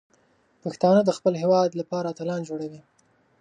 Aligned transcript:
پښتانه 0.63 1.01
د 1.05 1.09
خپل 1.17 1.33
هیواد 1.41 1.69
لپاره 1.79 2.09
اتلان 2.13 2.41
جوړوي. 2.49 2.81